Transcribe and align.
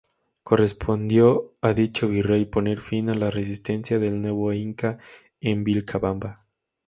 Correspondió 0.41 1.53
a 1.61 1.73
dicho 1.75 2.07
virrey 2.07 2.45
poner 2.45 2.79
fin 2.81 3.11
a 3.11 3.13
la 3.13 3.29
resistencia 3.29 3.99
del 3.99 4.19
nuevo 4.19 4.51
inca 4.51 4.97
en 5.41 5.63
Vilcabamba. 5.63 6.39